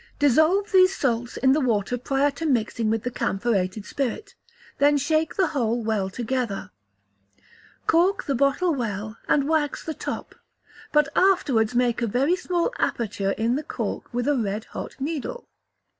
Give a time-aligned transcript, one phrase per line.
[0.17, 4.33] Dissolve these salts in the water prior to mixing with the camphorated spirit;
[4.79, 6.71] then shake the whole well together.
[7.85, 10.33] Cork the bottle well, and wax the top,
[10.91, 15.47] but afterwards make a very small aperture in the cork with a red hot needle.